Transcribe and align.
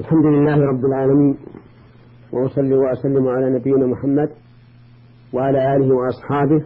الحمد 0.00 0.26
لله 0.26 0.56
رب 0.56 0.84
العالمين 0.84 1.36
وأصلي 2.32 2.74
وأسلم 2.74 3.28
على 3.28 3.50
نبينا 3.58 3.86
محمد 3.86 4.30
وعلى 5.32 5.76
آله 5.76 5.94
وأصحابه 5.94 6.64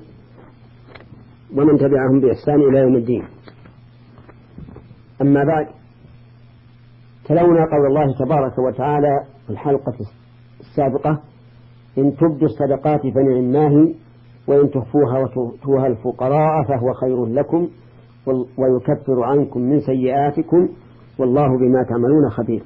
ومن 1.56 1.78
تبعهم 1.78 2.20
بإحسان 2.20 2.60
إلى 2.60 2.78
يوم 2.78 2.94
الدين. 2.96 3.24
أما 5.22 5.44
بعد 5.44 5.66
تلونا 7.24 7.64
قول 7.72 7.86
الله 7.86 8.14
تبارك 8.24 8.58
وتعالى 8.58 9.20
في 9.46 9.50
الحلقة 9.52 9.94
السابقة 10.60 11.20
إن 11.98 12.16
تبدوا 12.16 12.48
الصدقات 12.48 13.00
فنعماه 13.14 13.88
وإن 14.48 14.70
تخفوها 14.70 15.18
وتؤتوها 15.18 15.86
الفقراء 15.86 16.64
فهو 16.68 16.92
خير 16.92 17.26
لكم 17.26 17.68
ويكفر 18.58 19.22
عنكم 19.24 19.60
من 19.60 19.80
سيئاتكم 19.80 20.68
والله 21.18 21.48
بما 21.58 21.82
تعملون 21.88 22.30
خبير. 22.30 22.62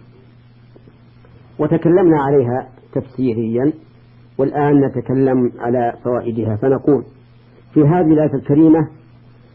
وتكلمنا 1.60 2.22
عليها 2.22 2.68
تفسيريا 2.92 3.72
والآن 4.38 4.84
نتكلم 4.84 5.52
على 5.58 5.92
فوائدها. 6.04 6.56
فنقول 6.56 7.04
في 7.74 7.80
هذه 7.80 8.12
الآية 8.12 8.34
الكريمة 8.34 8.88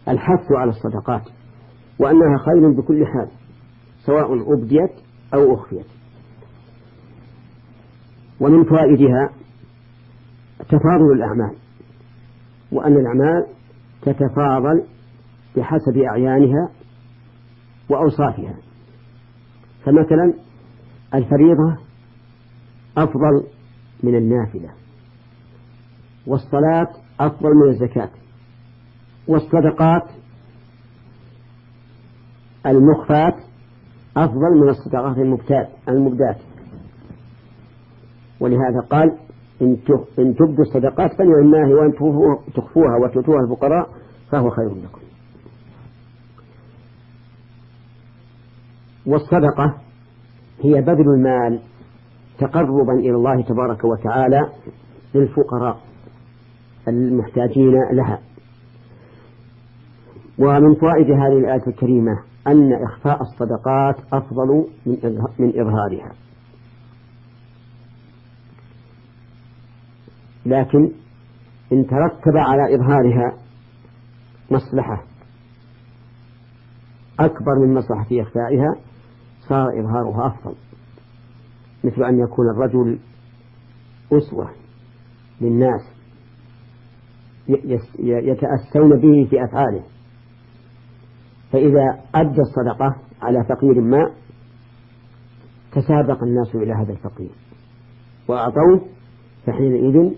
الحث 0.07 0.51
على 0.51 0.69
الصدقات 0.69 1.21
وأنها 1.99 2.37
خير 2.37 2.71
بكل 2.71 3.05
حال 3.05 3.27
سواء 4.05 4.53
أبديت 4.53 4.91
أو 5.33 5.55
أخفيت. 5.55 5.85
ومن 8.39 8.63
فوائدها 8.63 9.29
تفاضل 10.59 11.11
الأعمال 11.15 11.55
وأن 12.71 12.93
الأعمال 12.93 13.45
تتفاضل 14.01 14.83
بحسب 15.57 15.97
أعيانها 15.97 16.69
وأوصافها. 17.89 18.55
فمثلا 19.85 20.33
الفريضة 21.13 21.84
أفضل 22.97 23.47
من 24.03 24.15
النافلة 24.15 24.69
والصلاة 26.27 26.87
أفضل 27.19 27.49
من 27.49 27.69
الزكاة 27.69 28.09
والصدقات 29.27 30.03
المخفات 32.65 33.35
أفضل 34.17 34.61
من 34.61 34.69
الصدقات 34.69 35.17
المبدات. 35.89 36.37
ولهذا 38.39 38.79
قال 38.89 39.17
إن 39.61 39.77
تبدوا 40.17 40.65
الصدقات 40.65 41.11
فلله 41.17 41.75
وإن 41.75 41.91
تخفوها 42.55 42.97
وتؤتوها 43.03 43.39
الفقراء 43.43 43.89
فهو 44.31 44.49
خير 44.49 44.69
لكم. 44.69 45.01
والصدقة 49.05 49.77
هي 50.61 50.81
بذل 50.81 51.09
المال 51.17 51.59
تقربا 52.39 52.93
إلى 52.93 53.11
الله 53.11 53.41
تبارك 53.41 53.83
وتعالى 53.83 54.49
للفقراء 55.15 55.77
المحتاجين 56.87 57.73
لها. 57.91 58.19
ومن 60.39 60.75
فوائد 60.75 61.11
هذه 61.11 61.37
الآية 61.37 61.67
الكريمة 61.67 62.19
أن 62.47 62.73
إخفاء 62.73 63.21
الصدقات 63.21 63.95
أفضل 64.13 64.67
من 65.39 65.61
إظهارها. 65.61 66.11
لكن 70.45 70.91
إن 71.71 71.87
ترتب 71.87 72.37
على 72.37 72.75
إظهارها 72.75 73.37
مصلحة 74.51 75.03
أكبر 77.19 77.59
من 77.65 77.73
مصلحة 77.73 78.07
إخفائها 78.11 78.75
صار 79.39 79.79
إظهارها 79.79 80.27
أفضل. 80.27 80.55
مثل 81.85 82.03
أن 82.03 82.19
يكون 82.19 82.45
الرجل 82.49 82.99
أسوة 84.11 84.49
للناس 85.41 85.81
يتأسون 87.99 88.99
به 88.99 89.27
في 89.29 89.43
أفعاله. 89.45 89.83
فإذا 91.51 91.99
أدى 92.15 92.41
الصدقة 92.41 92.95
على 93.21 93.43
فقير 93.43 93.81
ما 93.81 94.11
تسابق 95.71 96.23
الناس 96.23 96.55
إلى 96.55 96.73
هذا 96.73 96.91
الفقير 96.93 97.31
وأعطوه 98.27 98.81
فحينئذ 99.45 100.11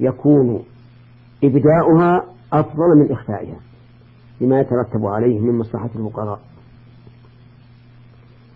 يكون 0.00 0.64
إبداؤها 1.44 2.24
أفضل 2.52 2.98
من 2.98 3.12
إخفائها 3.12 3.60
لما 4.40 4.60
يترتب 4.60 5.06
عليه 5.06 5.40
من 5.40 5.58
مصلحة 5.58 5.90
الفقراء. 5.96 6.40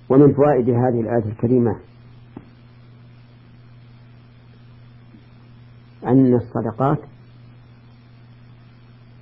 ومن 0.08 0.34
فوائد 0.34 0.70
هذه 0.70 1.00
الآية 1.00 1.24
الكريمة 1.32 1.76
أن 6.04 6.34
الصدقات 6.34 6.98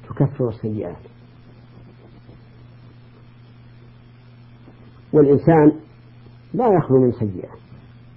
تكفر 0.09 0.49
السيئات. 0.49 0.97
والإنسان 5.13 5.73
لا 6.55 6.67
يخلو 6.79 7.01
من 7.01 7.13
سيئة 7.13 7.51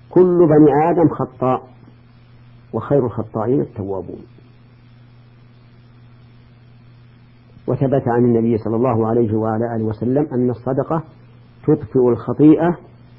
كل 0.09 0.37
بني 0.37 0.91
آدم 0.91 1.09
خطاء 1.09 1.69
وخير 2.73 3.05
الخطائين 3.05 3.61
التوابون. 3.61 4.23
وثبت 7.67 8.07
عن 8.07 8.25
النبي 8.25 8.57
صلى 8.57 8.75
الله 8.75 9.07
عليه 9.07 9.33
وعلى 9.33 9.75
آله 9.75 9.83
وسلم 9.83 10.27
أن 10.33 10.49
الصدقة 10.49 11.03
تطفئ 11.67 12.09
الخطيئة 12.09 12.77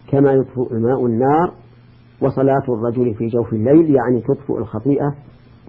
كما 0.08 0.32
يطفئ 0.32 0.72
الماء 0.72 1.06
النار 1.06 1.54
وصلاة 2.24 2.64
الرجل 2.68 3.14
في 3.14 3.26
جوف 3.26 3.52
الليل 3.52 3.94
يعني 3.94 4.20
تطفئ 4.20 4.58
الخطيئة 4.58 5.14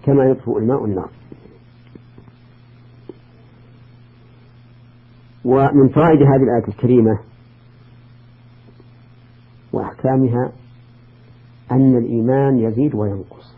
كما 0.03 0.25
يطفئ 0.25 0.57
الماء 0.57 0.85
النار. 0.85 1.09
ومن 5.45 5.89
فوائد 5.89 6.21
هذه 6.21 6.43
الآية 6.43 6.67
الكريمة 6.67 7.19
وأحكامها 9.73 10.51
أن 11.71 11.97
الإيمان 11.97 12.59
يزيد 12.59 12.95
وينقص. 12.95 13.55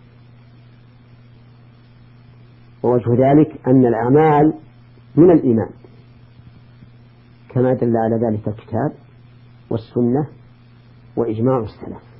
ووجه 2.83 3.09
ذلك 3.09 3.67
أن 3.67 3.85
الأعمال 3.85 4.53
من 5.15 5.31
الإيمان 5.31 5.69
كما 7.49 7.73
دل 7.73 7.93
على 7.97 8.15
ذلك 8.15 8.47
الكتاب 8.47 8.91
والسنة 9.69 10.27
وإجماع 11.15 11.59
السلف. 11.59 12.16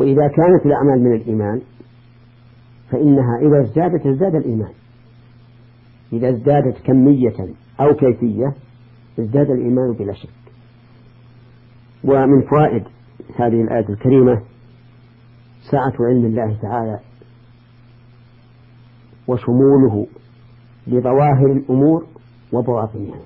وإذا 0.00 0.28
كانت 0.28 0.66
الأعمال 0.66 1.04
من 1.04 1.12
الإيمان 1.14 1.60
فإنها 2.90 3.38
إذا 3.42 3.60
ازدادت 3.60 4.06
ازداد 4.06 4.34
الإيمان. 4.34 4.72
إذا 6.12 6.28
ازدادت 6.28 6.78
كمية 6.84 7.54
أو 7.80 7.94
كيفية 7.94 8.54
ازداد 9.18 9.50
الإيمان 9.50 9.92
بلا 9.92 10.12
شك. 10.12 10.28
ومن 12.04 12.42
فوائد 12.42 12.82
هذه 13.36 13.62
الآية 13.62 13.88
الكريمة 13.88 14.42
سعة 15.70 15.92
علم 16.00 16.24
الله 16.24 16.58
تعالى 16.62 17.00
وشموله 19.28 20.06
لظواهر 20.86 21.52
الأمور 21.52 22.06
وبواطنها 22.52 23.20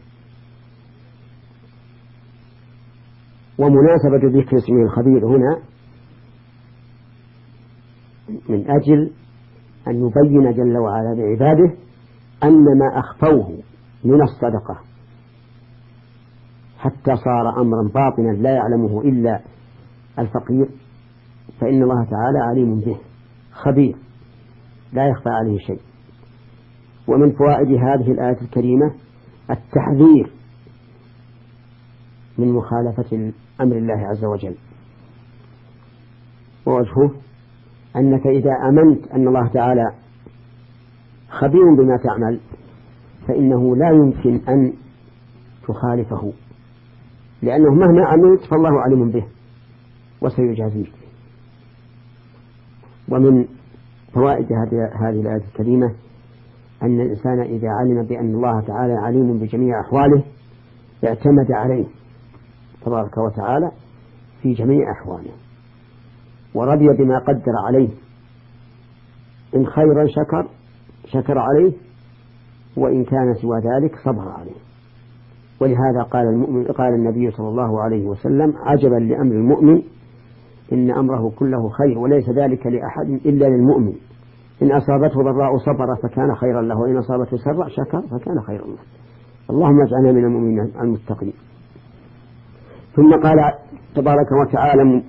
ومناسبة 3.58 4.40
ذكر 4.40 4.56
اسمه 4.56 4.82
الخبير 4.82 5.26
هنا 5.26 5.58
من 8.28 8.70
أجل 8.70 9.10
أن 9.88 9.94
يبين 9.94 10.52
جل 10.52 10.78
وعلا 10.78 11.14
لعباده 11.14 11.74
أن 12.42 12.64
ما 12.78 12.98
أخفوه 12.98 13.58
من 14.04 14.22
الصدقة. 14.22 14.80
حتى 16.78 17.16
صار 17.16 17.60
أمرا 17.60 17.88
باطنا 17.94 18.42
لا 18.42 18.50
يعلمه 18.50 19.00
إلا 19.02 19.40
الفقير 20.18 20.68
فإن 21.60 21.82
الله 21.82 22.04
تعالى 22.04 22.38
عليم 22.38 22.80
به 22.80 22.96
خبير 23.52 23.96
لا 24.92 25.08
يخفى 25.08 25.28
عليه 25.28 25.58
شيء. 25.58 25.80
ومن 27.08 27.32
فوائد 27.32 27.68
هذه 27.68 28.12
الآية 28.12 28.40
الكريمة 28.42 28.94
التحذير 29.50 30.32
من 32.38 32.52
مخالفة 32.52 33.32
أمر 33.60 33.76
الله 33.76 34.08
عز 34.08 34.24
وجل. 34.24 34.54
ووجهه 36.66 37.10
أنك 37.96 38.26
إذا 38.26 38.52
أمنت 38.68 39.06
أن 39.06 39.28
الله 39.28 39.48
تعالى 39.48 39.92
خبير 41.28 41.74
بما 41.78 41.96
تعمل 41.96 42.40
فإنه 43.28 43.76
لا 43.76 43.90
يمكن 43.90 44.40
أن 44.48 44.72
تخالفه. 45.68 46.32
لأنه 47.42 47.74
مهما 47.74 48.06
عملت 48.06 48.40
فالله 48.50 48.80
عليم 48.80 49.10
به 49.10 49.24
وسيجازيك 50.22 50.92
ومن 53.08 53.44
فوائد 54.14 54.52
هذه 54.52 55.20
الآية 55.20 55.42
الكريمة 55.48 55.94
أن 56.82 57.00
الإنسان 57.00 57.40
إذا 57.40 57.68
علم 57.68 58.02
بأن 58.02 58.34
الله 58.34 58.60
تعالى 58.60 58.92
عليم 58.92 59.38
بجميع 59.38 59.80
أحواله 59.80 60.24
اعتمد 61.04 61.52
عليه 61.52 61.86
تبارك 62.84 63.18
وتعالى 63.18 63.70
في 64.42 64.52
جميع 64.52 64.92
أحواله. 64.92 65.32
ورضي 66.54 66.88
بما 66.98 67.18
قدر 67.18 67.52
عليه. 67.66 67.88
إن 69.56 69.66
خيرا 69.66 70.06
شكر 70.06 70.48
شكر 71.06 71.38
عليه 71.38 71.72
وإن 72.76 73.04
كان 73.04 73.34
سوى 73.34 73.58
ذلك 73.58 73.96
صبر 74.04 74.28
عليه. 74.28 74.64
ولهذا 75.60 76.02
قال 76.10 76.26
المؤمن 76.26 76.64
قال 76.64 76.94
النبي 76.94 77.30
صلى 77.30 77.48
الله 77.48 77.82
عليه 77.82 78.06
وسلم 78.06 78.54
عجبا 78.56 78.94
لأمر 78.94 79.32
المؤمن 79.32 79.82
إن 80.72 80.90
أمره 80.90 81.30
كله 81.38 81.68
خير 81.68 81.98
وليس 81.98 82.30
ذلك 82.30 82.66
لأحد 82.66 83.08
إلا 83.26 83.46
للمؤمن. 83.46 83.92
إن 84.62 84.72
أصابته 84.72 85.22
ضراء 85.22 85.56
صبر 85.56 85.96
فكان 86.02 86.34
خيرا 86.34 86.62
له 86.62 86.78
وإن 86.78 86.96
أصابته 86.96 87.36
سراء 87.36 87.68
شكر 87.68 88.00
فكان 88.00 88.40
خيرا 88.40 88.66
له. 88.66 88.78
اللهم 89.50 89.82
اجعلنا 89.82 90.12
من 90.12 90.24
المؤمنين 90.24 90.72
المتقين. 90.80 91.32
ثم 92.96 93.12
قال 93.12 93.52
تبارك 93.94 94.32
وتعالى 94.42 95.02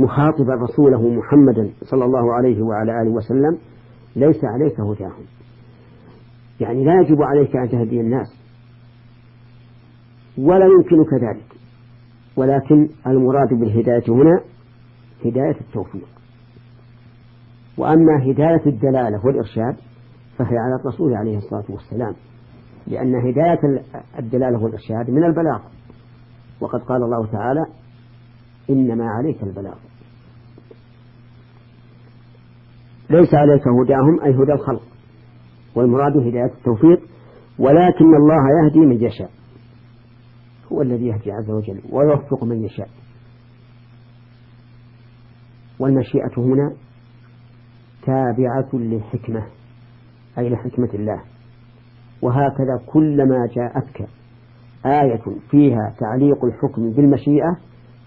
مخاطبا 0.00 0.54
رسوله 0.54 1.08
محمدا 1.08 1.70
صلى 1.82 2.04
الله 2.04 2.34
عليه 2.34 2.62
وعلى 2.62 3.02
آله 3.02 3.10
وسلم 3.10 3.58
ليس 4.16 4.44
عليك 4.44 4.80
هداهم. 4.80 5.24
يعني 6.60 6.84
لا 6.84 7.00
يجب 7.00 7.22
عليك 7.22 7.56
أن 7.56 7.68
تهدي 7.68 8.00
الناس. 8.00 8.26
ولا 10.38 10.66
يمكنك 10.66 11.14
ذلك. 11.14 11.46
ولكن 12.36 12.88
المراد 13.06 13.48
بالهداية 13.48 14.04
هنا 14.08 14.40
هداية 15.24 15.60
التوفيق. 15.60 16.08
وأما 17.78 18.22
هداية 18.22 18.66
الدلالة 18.66 19.26
والإرشاد 19.26 19.76
فهي 20.38 20.58
على 20.58 20.80
الرسول 20.80 21.14
عليه 21.14 21.36
الصلاة 21.36 21.64
والسلام. 21.68 22.14
لأن 22.86 23.14
هداية 23.14 23.82
الدلالة 24.18 24.62
والإرشاد 24.62 25.10
من 25.10 25.24
البلاغ 25.24 25.60
وقد 26.60 26.80
قال 26.80 27.02
الله 27.02 27.26
تعالى 27.26 27.66
إنما 28.70 29.04
عليك 29.04 29.42
البلاغ 29.42 29.89
ليس 33.10 33.34
عليك 33.34 33.62
هداهم 33.68 34.20
أي 34.24 34.30
هدى 34.30 34.52
الخلق. 34.52 34.82
والمراد 35.74 36.16
هداية 36.16 36.52
التوفيق 36.58 37.00
ولكن 37.58 38.14
الله 38.16 38.44
يهدي 38.64 38.78
من 38.78 39.02
يشاء. 39.04 39.30
هو 40.72 40.82
الذي 40.82 41.06
يهدي 41.06 41.32
عز 41.32 41.50
وجل 41.50 41.80
ويوفق 41.92 42.44
من 42.44 42.64
يشاء. 42.64 42.88
والمشيئة 45.78 46.32
هنا 46.36 46.72
تابعة 48.02 48.68
للحكمة 48.72 49.46
أي 50.38 50.48
لحكمة 50.48 50.88
الله. 50.94 51.22
وهكذا 52.22 52.80
كلما 52.86 53.46
جاءتك 53.56 54.08
آية 54.86 55.22
فيها 55.50 55.94
تعليق 55.98 56.44
الحكم 56.44 56.90
بالمشيئة 56.90 57.56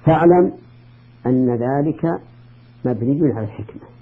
فاعلم 0.05 0.53
أن 1.25 1.49
ذلك 1.49 2.05
مبني 2.85 3.33
على 3.33 3.45
الحكمة. 3.45 3.92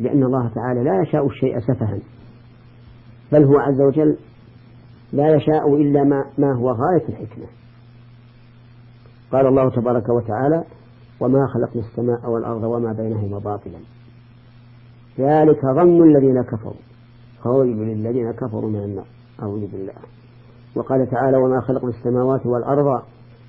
لأن 0.00 0.22
الله 0.22 0.48
تعالى 0.54 0.82
لا 0.84 1.02
يشاء 1.02 1.26
الشيء 1.26 1.60
سفها 1.60 1.98
بل 3.32 3.44
هو 3.44 3.58
عز 3.58 3.80
وجل 3.80 4.16
لا 5.12 5.36
يشاء 5.36 5.74
إلا 5.74 6.04
ما, 6.04 6.24
ما 6.38 6.52
هو 6.52 6.70
غاية 6.70 7.08
الحكمة. 7.08 7.46
قال 9.32 9.46
الله 9.46 9.70
تبارك 9.70 10.08
وتعالى 10.08 10.64
وما 11.20 11.46
خلقنا 11.46 11.82
السماء 11.82 12.30
والأرض 12.30 12.62
وما 12.62 12.92
بينهما 12.92 13.38
باطلا. 13.38 13.78
ذلك 15.18 15.60
ظن 15.66 16.02
الذين 16.02 16.42
كفروا 16.42 16.82
فويل 17.44 17.76
للذين 17.76 18.32
كفروا 18.32 18.70
من 18.70 18.84
النار 18.84 19.06
أعوذ 19.42 19.66
بالله. 19.66 19.92
وقال 20.76 21.10
تعالى 21.10 21.36
وما 21.36 21.60
خلقنا 21.60 21.90
السماوات 21.90 22.46
والأرض 22.46 23.02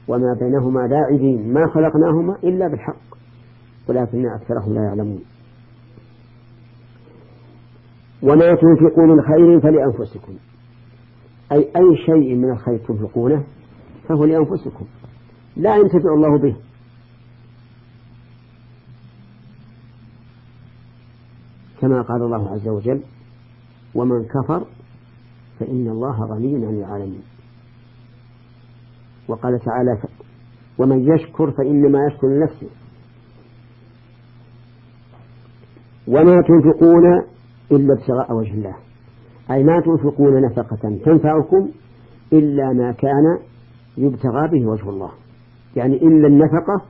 وما 0.07 0.33
بينهما 0.39 0.79
لاعبين 0.79 1.53
ما 1.53 1.67
خلقناهما 1.67 2.35
إلا 2.43 2.67
بالحق 2.67 3.09
ولكن 3.89 4.25
أكثرهم 4.25 4.73
لا 4.73 4.83
يعلمون. 4.83 5.23
وما 8.23 8.55
تنفقوا 8.55 9.05
من 9.05 9.21
خير 9.21 9.59
فلأنفسكم. 9.59 10.33
أي 11.51 11.57
أي 11.57 11.97
شيء 12.05 12.35
من 12.35 12.51
الخير 12.51 12.77
تنفقونه 12.77 13.43
فهو 14.07 14.25
لأنفسكم. 14.25 14.85
لا 15.57 15.75
ينتفع 15.75 16.13
الله 16.13 16.37
به. 16.39 16.55
كما 21.81 22.01
قال 22.01 22.21
الله 22.21 22.51
عز 22.51 22.67
وجل 22.67 23.01
ومن 23.95 24.23
كفر 24.23 24.65
فإن 25.59 25.87
الله 25.87 26.25
غني 26.25 26.65
عن 26.65 26.73
العالمين. 26.73 27.23
وقال 29.27 29.59
تعالى 29.59 30.01
ومن 30.77 31.13
يشكر 31.15 31.51
فإنما 31.51 31.99
يشكر 32.07 32.27
لنفسه. 32.27 32.69
وما 36.07 36.41
تنفقون 36.41 37.23
إلا 37.71 37.93
ابتغاء 37.93 38.33
وجه 38.33 38.53
الله. 38.53 38.75
أي 39.51 39.63
ما 39.63 39.79
تنفقون 39.79 40.41
نفقة 40.41 40.99
تنفعكم 41.05 41.69
إلا 42.33 42.73
ما 42.73 42.91
كان 42.91 43.39
يبتغى 43.97 44.47
به 44.47 44.65
وجه 44.65 44.89
الله. 44.89 45.11
يعني 45.75 45.95
إلا 45.95 46.27
النفقة 46.27 46.81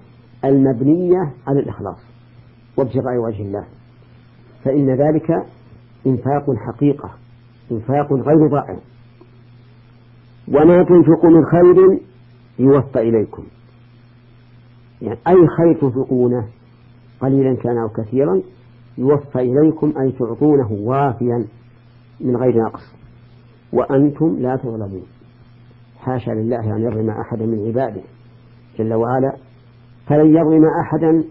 المبنية 0.45 1.33
على 1.47 1.59
الإخلاص 1.59 1.99
وابتغاء 2.77 3.17
وجه 3.17 3.41
الله. 3.41 3.63
فإن 4.63 4.89
ذلك 4.89 5.31
إنفاق 6.07 6.45
حقيقة 6.67 7.09
إنفاق 7.71 8.13
غير 8.13 8.47
ضائع. 8.47 8.77
وما 10.47 10.83
تنفقوا 10.83 11.29
من 11.29 11.45
خير 11.45 11.99
يوفى 12.59 12.99
إليكم. 12.99 13.43
يعني 15.01 15.19
أي 15.27 15.47
خير 15.57 15.81
تنفقونه 15.81 16.47
قليلا 17.19 17.55
كان 17.55 17.77
أو 17.77 17.89
كثيرا 17.89 18.41
يوفى 18.99 19.39
إليكم 19.39 19.93
أي 20.01 20.11
تعطونه 20.11 20.71
وافيا 20.71 21.45
من 22.21 22.35
غير 22.35 22.63
نقص. 22.63 22.81
وأنتم 23.73 24.37
لا 24.39 24.55
تظلمون. 24.55 25.05
حاشا 25.99 26.31
لله 26.31 26.75
أن 26.75 26.81
يظلم 26.81 27.09
أحدا 27.09 27.45
من 27.45 27.67
عباده 27.67 28.01
جل 28.79 28.93
وعلا. 28.93 29.37
فلن 30.07 30.27
يظلم 30.27 30.63
أحدا 30.85 31.23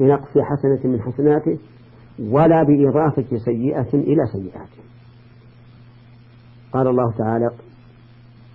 بنقص 0.00 0.38
حسنة 0.38 0.92
من 0.92 1.02
حسناته 1.02 1.58
ولا 2.20 2.62
بإضافة 2.62 3.36
سيئة 3.36 3.94
إلى 3.94 4.26
سيئاته. 4.32 4.82
قال 6.72 6.86
الله 6.86 7.12
تعالى 7.12 7.50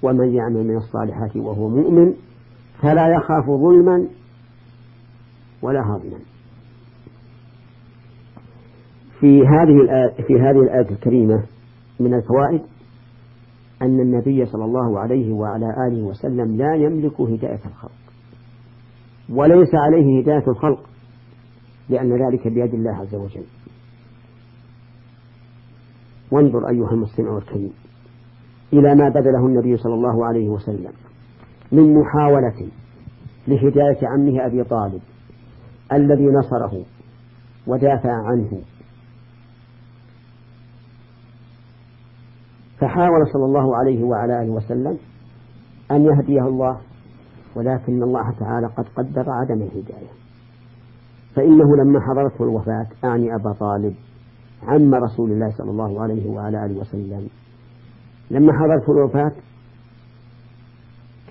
ومن 0.04 0.34
يعمل 0.34 0.68
من 0.68 0.78
الصالحات 0.78 1.36
وهو 1.36 1.70
مؤمن 1.70 2.14
فلا 2.82 3.08
يخاف 3.08 3.46
ظلما 3.46 4.08
ولا 5.62 5.82
هضما 5.82 6.20
في 9.24 9.48
هذه 9.48 9.82
الآية 9.82 10.12
في 10.28 10.34
هذه 10.34 10.60
الآية 10.60 10.90
الكريمة 10.92 11.44
من 12.00 12.14
الفوائد 12.14 12.62
أن 13.82 14.00
النبي 14.00 14.46
صلى 14.46 14.66
الله 14.66 15.00
عليه 15.00 15.34
وعلى 15.34 15.66
آله 15.88 16.04
وسلم 16.04 16.58
لا 16.58 16.76
يملك 16.76 17.22
هداية 17.22 17.60
الخلق 17.66 17.92
وليس 19.30 19.70
عليه 19.76 20.22
هداية 20.22 20.44
الخلق 20.48 20.90
لأن 21.90 22.28
ذلك 22.28 22.48
بيد 22.48 22.74
الله 22.74 22.92
عز 22.92 23.16
وجل. 23.16 23.44
وانظر 26.32 26.70
أيها 26.70 26.92
المستمع 26.92 27.38
الكريم 27.38 27.74
إلى 28.74 28.96
ما 28.96 29.10
بذله 29.10 29.46
النبي 29.46 29.78
صلى 29.78 29.94
الله 29.94 30.26
عليه 30.26 30.50
وسلم 30.50 30.92
من 31.72 31.94
محاولة 31.94 32.68
لهداية 33.48 34.08
عمه 34.08 34.46
أبي 34.46 34.64
طالب 34.64 35.02
الذي 35.94 36.26
نصره 36.26 36.86
ودافع 37.68 38.12
عنه 38.12 38.62
فحاول 42.84 43.28
صلى 43.34 43.46
الله 43.46 43.78
عليه 43.78 44.04
وعلى 44.04 44.42
آله 44.42 44.52
وسلم 44.52 44.98
أن 45.92 46.06
يهديه 46.06 46.48
الله 46.48 46.78
ولكن 47.56 48.04
الله 48.04 48.32
تعالى 48.40 48.68
قد 48.68 48.86
قدر 48.96 49.30
عدم 49.30 49.62
الهداية. 49.62 50.10
فإنه 51.36 51.76
لما 51.76 52.00
حضرته 52.00 52.44
الوفاة 52.44 52.88
أعني 53.04 53.36
أبا 53.36 53.54
طالب 53.54 53.96
عم 54.64 54.96
رسول 54.96 55.32
الله 55.32 55.50
صلى 55.58 55.72
الله 55.72 56.02
عليه 56.02 56.30
وعلى 56.30 56.66
آله 56.66 56.80
وسلم. 56.80 57.28
لما 58.32 58.54
حضرته 58.54 58.92
الوفاة 58.92 59.32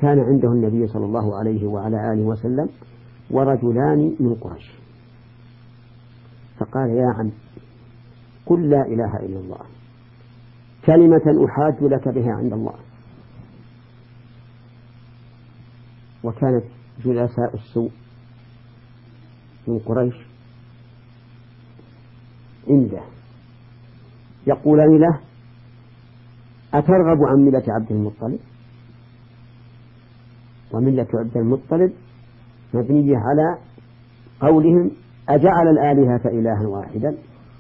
كان 0.01 0.21
عنده 0.21 0.49
النبي 0.49 0.87
صلى 0.87 1.05
الله 1.05 1.39
عليه 1.39 1.67
وعلى 1.67 2.13
آله 2.13 2.23
وسلم 2.23 2.69
ورجلان 3.31 4.17
من 4.21 4.35
قريش. 4.35 4.73
فقال 6.59 6.91
يا 6.91 7.07
عم 7.19 7.31
قل 8.47 8.71
لا 8.71 8.87
إله 8.87 9.17
إلا 9.17 9.41
الله. 9.41 9.82
كلمة 10.87 11.47
أحاج 11.47 11.83
لك 11.83 12.09
بها 12.09 12.33
عند 12.33 12.53
الله. 12.53 12.75
وكانت 16.25 16.65
جلساء 17.05 17.55
السوء 17.55 17.91
من 19.67 19.79
قريش 19.79 20.15
عنده. 22.69 23.03
يقولان 24.47 24.99
له 24.99 25.21
أترغب 26.75 27.19
عن 27.29 27.39
ملة 27.39 27.65
عبد 27.69 27.93
المطلب؟ 27.93 28.39
وملة 30.73 31.07
عبد 31.15 31.37
المطلب 31.37 31.93
مبنية 32.75 33.17
على 33.17 33.59
قولهم 34.41 34.91
أجعل 35.29 35.69
الآلهة 35.69 36.21
إلها 36.27 36.67
واحدا؟ 36.67 37.15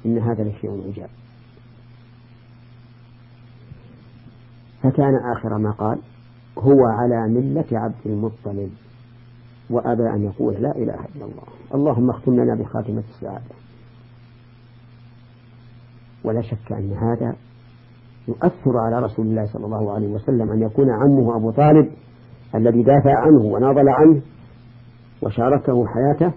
إن 0.06 0.18
هذا 0.18 0.44
لشيء 0.44 0.88
عجاب. 0.88 1.10
فكان 4.82 5.14
آخر 5.36 5.58
ما 5.58 5.70
قال 5.70 5.98
هو 6.58 6.86
على 6.86 7.28
ملة 7.28 7.64
عبد 7.72 8.06
المطلب 8.06 8.70
وأبى 9.70 10.10
أن 10.10 10.22
يقول 10.22 10.54
لا 10.54 10.76
إله 10.76 10.94
إلا 11.14 11.24
الله. 11.24 11.44
اللهم 11.74 12.10
اختم 12.10 12.34
لنا 12.34 12.54
بخاتمة 12.54 13.02
السعادة. 13.08 13.54
ولا 16.24 16.42
شك 16.42 16.72
أن 16.72 16.92
هذا 16.92 17.36
يؤثر 18.28 18.78
على 18.78 18.98
رسول 18.98 19.26
الله 19.26 19.46
صلى 19.46 19.66
الله 19.66 19.92
عليه 19.92 20.08
وسلم 20.08 20.50
أن 20.50 20.62
يكون 20.62 20.90
عمه 20.90 21.36
أبو 21.36 21.50
طالب 21.50 21.90
الذي 22.54 22.82
دافع 22.82 23.18
عنه 23.18 23.40
وناضل 23.40 23.88
عنه 23.88 24.22
وشاركه 25.22 25.86
حياته 25.86 26.32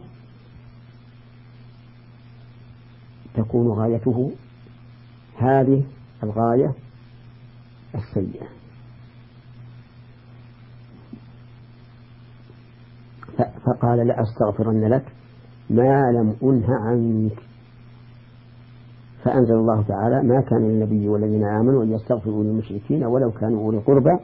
تكون 3.36 3.68
غايته 3.68 4.32
هذه 5.38 5.84
الغاية 6.24 6.74
السيئة. 7.96 8.48
فقال 13.66 14.08
لأستغفرن 14.08 14.86
لك 14.86 15.06
ما 15.70 16.12
لم 16.12 16.36
أنه 16.44 16.76
عنك. 16.76 17.40
فأنزل 19.24 19.54
الله 19.54 19.82
تعالى 19.82 20.24
ما 20.24 20.42
كان 20.42 20.70
للنبي 20.70 21.10
والذين 21.10 21.44
آمنوا 21.44 21.84
أن 21.84 21.92
يستغفروا 21.92 22.44
للمشركين 22.44 23.04
ولو 23.04 23.32
كانوا 23.32 23.60
أولي 23.60 23.78
قربى 23.78 24.20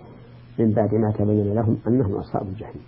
من 0.60 0.72
بعد 0.72 0.96
ما 0.96 1.12
تبين 1.12 1.54
لهم 1.54 1.78
أنهم 1.88 2.16
أصحاب 2.16 2.48
الجحيم. 2.48 2.82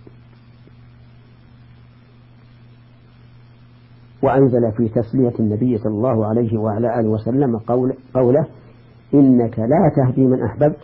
وأنزل 4.22 4.72
في 4.72 4.88
تسلية 4.88 5.32
النبي 5.40 5.78
صلى 5.78 5.92
الله 5.92 6.26
عليه 6.26 6.58
وعلى 6.58 7.00
آله 7.00 7.08
وسلم 7.08 7.58
قول 7.58 7.92
قوله 8.14 8.46
إنك 9.14 9.58
لا 9.58 9.92
تهدي 9.96 10.26
من 10.26 10.42
أحببت 10.42 10.78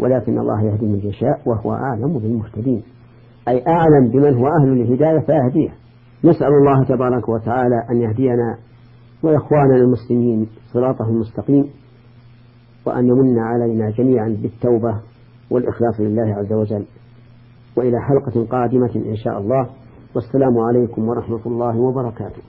ولكن 0.00 0.38
الله 0.38 0.64
يهدي 0.64 0.86
من 0.86 0.98
يشاء 0.98 1.40
وهو 1.46 1.72
أعلم 1.72 2.18
بالمهتدين. 2.18 2.82
أي 3.48 3.62
أعلم 3.68 4.08
بمن 4.12 4.34
هو 4.34 4.46
أهل 4.46 4.72
الهداية 4.72 5.18
فيهديه 5.18 5.70
نسأل 6.24 6.48
الله 6.48 6.84
تبارك 6.84 7.28
وتعالى 7.28 7.86
أن 7.90 7.96
يهدينا 7.96 8.58
وإخواننا 9.22 9.76
المسلمين 9.76 10.46
صراطه 10.72 11.08
المستقيم 11.08 11.64
وأن 12.86 13.06
يمن 13.06 13.38
علينا 13.38 13.90
جميعا 13.90 14.28
بالتوبة 14.42 15.00
والإخلاص 15.50 16.00
لله 16.00 16.34
عز 16.34 16.52
وجل. 16.52 16.84
وإلى 17.76 17.96
حلقة 18.00 18.46
قادمة 18.46 18.96
إن 18.96 19.16
شاء 19.16 19.38
الله. 19.38 19.66
والسلام 20.14 20.58
عليكم 20.58 21.08
ورحمة 21.08 21.40
الله 21.46 21.78
وبركاته. 21.78 22.42